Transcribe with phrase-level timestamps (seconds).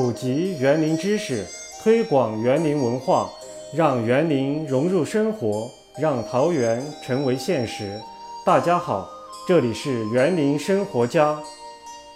[0.00, 1.44] 普及园林知识，
[1.82, 3.28] 推广园林文化，
[3.74, 8.00] 让园林融入生活，让桃园成为现实。
[8.46, 9.10] 大家好，
[9.48, 11.36] 这里是园林生活家，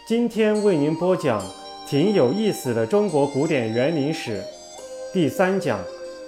[0.06, 1.42] 今天为您播讲
[1.88, 4.40] 挺有意思的中国古典园林史
[5.12, 5.80] 第三讲：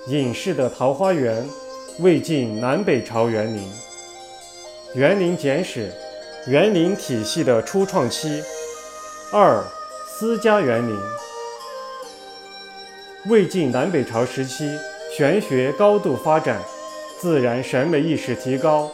[0.09, 1.47] 隐士的桃花源——
[2.03, 3.63] 魏晋南北朝园林。
[4.97, 5.93] 园林简史：
[6.49, 8.43] 园林体系的初创期。
[9.33, 9.63] 二、
[10.19, 10.99] 私家园林。
[13.31, 14.69] 魏晋南北朝时期，
[15.17, 16.61] 玄学高度发展，
[17.19, 18.91] 自然审美意识提高，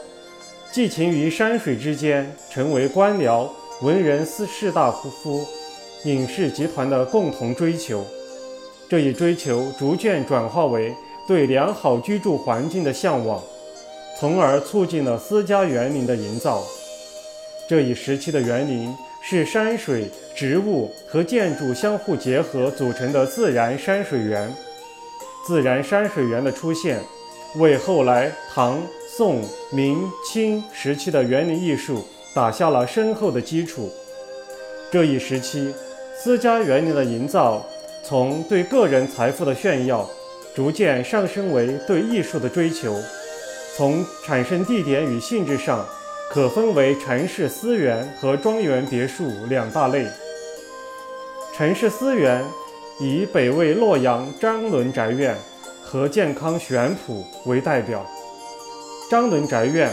[0.71, 3.49] 寄情于山水之间，成为官僚、
[3.83, 5.45] 文人、士士大夫、
[6.05, 8.07] 隐士集团的共同追求。
[8.89, 10.95] 这一追求逐渐转化为
[11.27, 13.43] 对良好居住环境的向往，
[14.17, 16.63] 从而促进了私家园林的营造。
[17.69, 18.95] 这一时期的园林。
[19.23, 24.53] 是山水、植物和建筑相互结合组成的自然山水园。
[25.47, 26.99] 自然山水园的出现，
[27.57, 28.81] 为后来唐、
[29.17, 32.05] 宋、明、清时期的园林艺术
[32.35, 33.91] 打下了深厚的基础。
[34.91, 35.73] 这一时期，
[36.17, 37.65] 私家园林的营造，
[38.03, 40.09] 从对个人财富的炫耀，
[40.55, 42.97] 逐渐上升为对艺术的追求。
[43.77, 45.87] 从产生地点与性质上，
[46.33, 50.07] 可分为城市私园和庄园别墅两大类。
[51.53, 52.45] 城市私园
[53.01, 55.37] 以北魏洛阳张伦宅院
[55.83, 58.07] 和健康玄圃为代表。
[59.11, 59.93] 张伦宅院，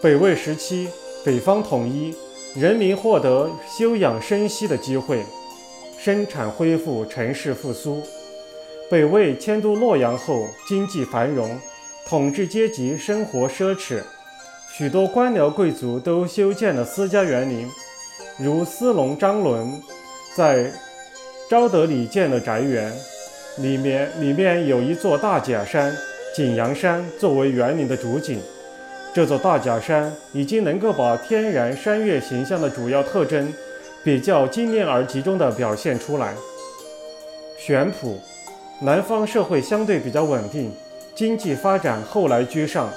[0.00, 0.88] 北魏时期
[1.24, 2.14] 北方统一，
[2.54, 5.24] 人民获得休养生息的机会，
[5.98, 8.00] 生产恢复，城市复苏。
[8.88, 11.58] 北魏迁都洛阳后，经济繁荣，
[12.06, 14.00] 统治阶级生活奢侈。
[14.78, 17.68] 许多官僚贵族都修建了私家园林，
[18.38, 19.82] 如司龙张伦
[20.36, 20.70] 在
[21.50, 22.92] 昭德里建了宅园，
[23.56, 25.92] 里面里面有一座大假山
[26.32, 28.40] 景阳山作为园林的主景。
[29.12, 33.52] 这座大假山已经能够把天然山岳形象的主要特征
[34.04, 36.32] 比较精炼而集中地表现出来。
[37.58, 38.14] 玄圃，
[38.80, 40.70] 南方社会相对比较稳定，
[41.16, 42.88] 经济发展后来居上。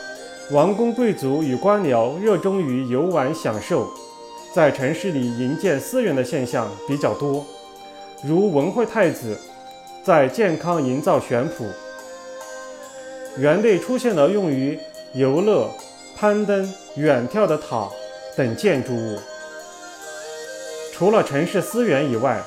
[0.52, 3.88] 王公贵族与官僚热衷于游玩享受，
[4.54, 7.46] 在城市里营建私园的现象比较多，
[8.22, 9.40] 如文惠太子
[10.04, 11.68] 在健康营造玄圃，
[13.40, 14.78] 园内出现了用于
[15.14, 15.70] 游乐、
[16.18, 17.88] 攀登、远眺的塔
[18.36, 19.18] 等建筑物。
[20.92, 22.38] 除了城市私园以外，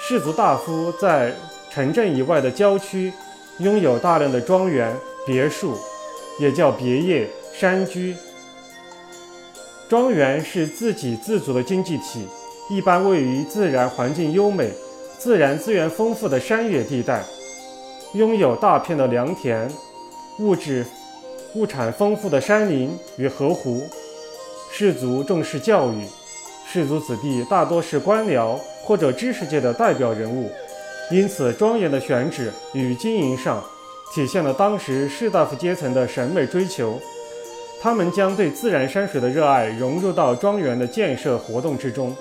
[0.00, 1.34] 士族大夫在
[1.70, 3.12] 城镇以外的郊区
[3.58, 5.76] 拥有大量的庄园、别墅。
[6.38, 8.14] 也叫别业山居。
[9.88, 12.26] 庄园是自给自足的经济体，
[12.68, 14.70] 一般位于自然环境优美、
[15.16, 17.22] 自然资源丰富的山野地带，
[18.14, 19.70] 拥有大片的良田、
[20.40, 20.84] 物质
[21.54, 23.82] 物产丰富的山林与河湖。
[24.72, 26.04] 氏族重视教育，
[26.70, 30.50] 氏族子弟大多是官僚或者知识界的代表人物，
[31.12, 33.64] 因此庄园的选址与经营上。
[34.14, 36.98] 体现了当时士大夫阶层的审美追求，
[37.82, 42.16] 他们将对自然山水的热爱融入到庄园的建设活动之中。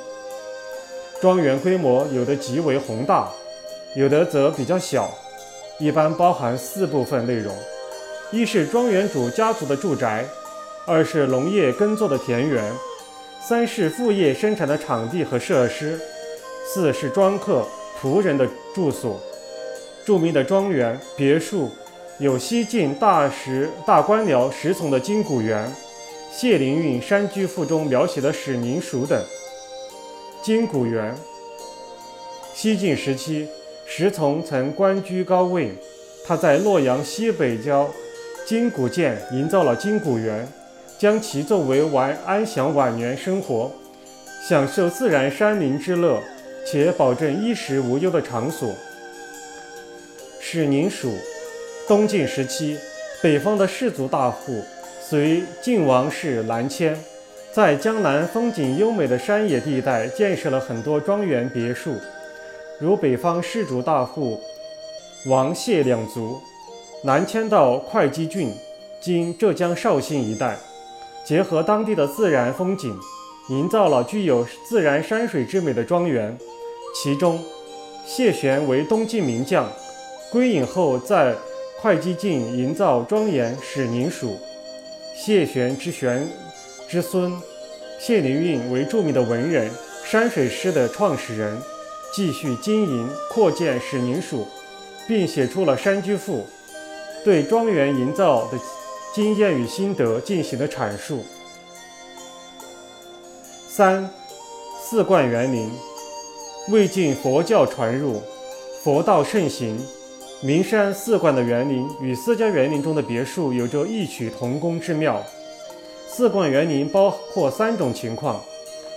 [1.22, 3.29] 庄园规模有的极为宏大，
[3.96, 5.09] 有的则比较小，
[5.79, 7.56] 一般包含四部分内容：
[8.31, 10.25] 一是庄园主家族的住宅，
[10.85, 12.73] 二是农业耕作的田园，
[13.41, 15.97] 三是副业生产的场地和设施，
[16.67, 17.66] 四是庄客
[18.02, 19.17] 仆人的住所。
[20.05, 21.72] 著名的庄园别墅
[22.19, 25.69] 有西晋大石大官僚石从的金谷园，
[26.31, 29.19] 谢灵运《山居赋》中描写的史宁署等。
[30.43, 31.16] 金谷园，
[32.53, 33.47] 西晋时期，
[33.87, 35.72] 石从曾官居高位，
[36.25, 37.90] 他在洛阳西北郊
[38.46, 40.47] 金谷涧营造了金谷园，
[40.99, 43.72] 将其作为晚安享晚年生活、
[44.47, 46.22] 享受自然山林之乐，
[46.66, 48.69] 且保证衣食无忧的场所。
[50.47, 51.18] 史宁署，
[51.88, 52.78] 东晋时期，
[53.20, 54.64] 北方的士族大户
[55.02, 56.96] 随晋王室南迁，
[57.52, 61.96] 在江南风景优美的山野地带建设了很多庄园别墅，
[62.80, 64.40] 如北方氏族大户
[65.26, 66.40] 王谢两族
[67.03, 68.53] 南迁到会稽郡
[69.02, 70.56] （今浙江绍兴一带），
[71.26, 72.96] 结合当地的自然风景，
[73.50, 76.38] 营造了具有自然山水之美的庄园。
[76.94, 77.44] 其中，
[78.06, 79.68] 谢玄为东晋名将，
[80.35, 81.34] 归隐后在
[81.82, 84.37] 会稽郡营造庄园始宁署。
[85.16, 86.28] 谢玄之玄
[86.90, 87.41] 之孙
[87.97, 89.72] 谢灵运为著名的文人、
[90.03, 91.58] 山水诗的创始人，
[92.14, 94.46] 继续经营扩建使宁署，
[95.08, 96.40] 并写出了《山居赋》，
[97.23, 98.59] 对庄园营造的
[99.14, 101.23] 经验与心得进行了阐述。
[103.70, 104.09] 三，
[104.84, 105.72] 四观园林。
[106.67, 108.22] 魏晋佛教传入，
[108.84, 109.79] 佛道盛行，
[110.46, 115.20] 名山四观的园林与私家园林中的别墅有着异曲同工之妙。
[116.08, 118.40] 四观园林包括三种情况：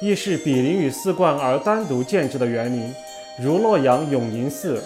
[0.02, 2.94] 一是比邻于四观而单独建制的园林，
[3.42, 4.76] 如洛阳永宁寺；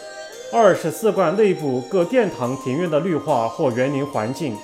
[0.53, 4.55] 二是四观内部各殿堂庭院的绿化或园林环境；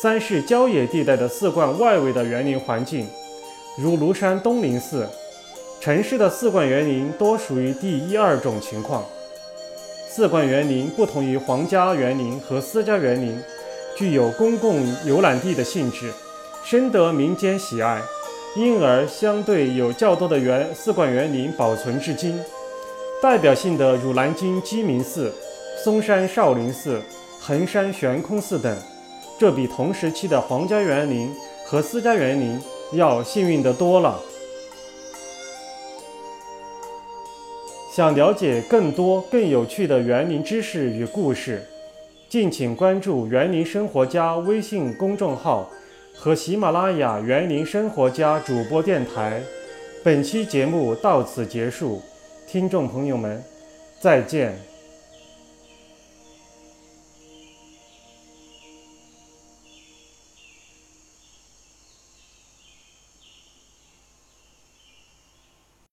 [0.00, 3.06] 三是郊野地带的四观外围的园林环境，
[3.76, 5.06] 如庐山东林寺。
[5.78, 9.04] 城市的四观园林多属于第一二种情况。
[10.18, 13.38] 四观园林不同于皇家园林和私家园林，
[13.96, 16.12] 具有公共游览地的性质，
[16.64, 18.02] 深得民间喜爱，
[18.56, 22.36] 因而相对有较多的园四观园林保存至今。
[23.22, 25.32] 代表性的如南京鸡鸣寺、
[25.84, 27.00] 嵩山少林寺、
[27.40, 28.76] 衡山悬空寺等，
[29.38, 31.32] 这比同时期的皇家园林
[31.64, 32.60] 和私家园林
[32.90, 34.20] 要幸运得多了。
[37.98, 41.60] 想了解更多更有趣的园林知识与故事，
[42.28, 45.68] 敬请关注“园林生活家”微信公众号
[46.14, 49.42] 和喜马拉雅“园林生活家”主播电台。
[50.04, 52.00] 本期节目到此结束，
[52.46, 53.42] 听众朋友们，
[53.98, 54.56] 再见。